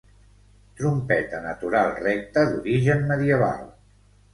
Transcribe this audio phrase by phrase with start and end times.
[0.79, 3.67] Trompeta natural recta d'origen medieval.